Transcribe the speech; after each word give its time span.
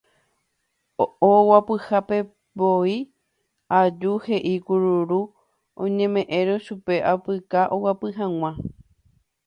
Aguapyhápevoi 1.31 2.97
aju 3.79 4.13
he'i 4.25 4.53
kururu 4.67 5.21
oñeme'ẽrõ 5.83 6.55
chupe 6.65 6.93
apyka 7.11 7.61
oguapy 7.75 8.07
hag̃ua 8.17 8.51